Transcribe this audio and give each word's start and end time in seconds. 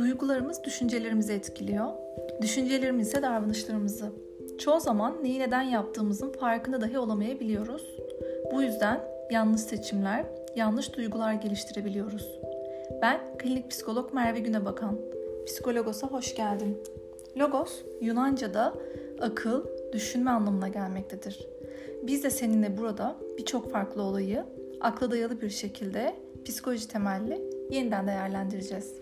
Duygularımız 0.00 0.64
düşüncelerimizi 0.64 1.32
etkiliyor. 1.32 1.86
Düşüncelerimiz 2.42 3.08
ise 3.08 3.22
davranışlarımızı. 3.22 4.12
Çoğu 4.58 4.80
zaman 4.80 5.24
neyi 5.24 5.40
neden 5.40 5.62
yaptığımızın 5.62 6.32
farkında 6.32 6.80
dahi 6.80 6.98
olamayabiliyoruz. 6.98 7.96
Bu 8.52 8.62
yüzden 8.62 9.00
yanlış 9.30 9.60
seçimler, 9.60 10.24
yanlış 10.56 10.96
duygular 10.96 11.32
geliştirebiliyoruz. 11.32 12.40
Ben 13.02 13.20
klinik 13.38 13.70
psikolog 13.70 14.14
Merve 14.14 14.38
Günebakan. 14.38 14.98
Psikologos'a 15.46 16.06
hoş 16.06 16.34
geldin. 16.34 16.78
Logos, 17.36 17.82
Yunanca'da 18.00 18.74
akıl, 19.20 19.64
düşünme 19.92 20.30
anlamına 20.30 20.68
gelmektedir. 20.68 21.46
Biz 22.02 22.24
de 22.24 22.30
seninle 22.30 22.78
burada 22.78 23.16
birçok 23.38 23.70
farklı 23.70 24.02
olayı 24.02 24.44
akla 24.80 25.10
dayalı 25.10 25.40
bir 25.40 25.50
şekilde 25.50 26.14
psikoloji 26.44 26.88
temelli 26.88 27.50
yeniden 27.70 28.06
değerlendireceğiz. 28.06 29.00